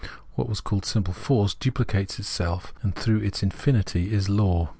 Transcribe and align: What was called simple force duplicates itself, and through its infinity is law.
What 0.33 0.49
was 0.49 0.61
called 0.61 0.83
simple 0.83 1.13
force 1.13 1.53
duplicates 1.53 2.17
itself, 2.17 2.73
and 2.81 2.95
through 2.95 3.19
its 3.21 3.43
infinity 3.43 4.11
is 4.11 4.29
law. 4.29 4.69